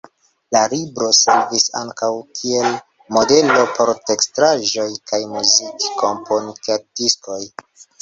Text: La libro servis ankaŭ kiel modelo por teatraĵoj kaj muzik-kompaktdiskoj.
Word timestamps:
La 0.55 0.61
libro 0.69 1.09
servis 1.17 1.65
ankaŭ 1.81 2.09
kiel 2.39 2.79
modelo 3.19 3.67
por 3.77 3.93
teatraĵoj 4.09 4.89
kaj 5.13 5.23
muzik-kompaktdiskoj. 5.37 7.43